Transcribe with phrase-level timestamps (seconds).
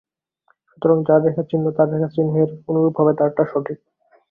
[0.69, 3.77] সুতরাং যার রেখা চিহ্ন তাঁর রেখা চিহ্নের অনুরূপ হবে তাঁরটা সঠিক।